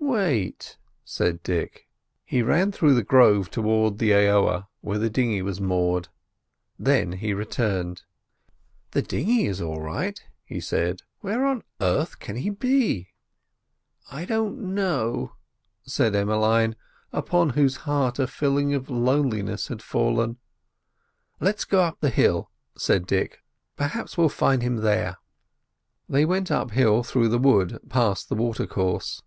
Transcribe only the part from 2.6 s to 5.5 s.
through the grove towards the aoa where the dinghy